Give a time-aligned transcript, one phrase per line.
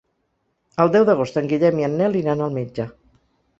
[0.85, 2.91] El deu d'agost en Guillem i en Nel iran al metge.